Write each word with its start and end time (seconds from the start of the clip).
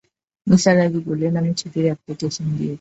নিসার 0.47 0.77
আলি 0.79 0.99
বললেন, 1.07 1.33
আমি 1.37 1.51
ছুটির 1.59 1.85
অ্যাপ্লিকেশন 1.87 2.45
দিয়েছি। 2.49 2.69